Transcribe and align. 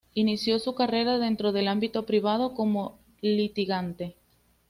Inició 0.15 0.57
su 0.57 0.73
carrera 0.73 1.19
dentro 1.19 1.51
del 1.51 1.67
ámbito 1.67 2.07
privado 2.07 2.55
como 2.55 2.97
litigante. 3.21 4.15